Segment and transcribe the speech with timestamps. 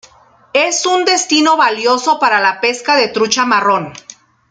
[0.53, 3.93] Es un destino valioso para la pesca de trucha marrón.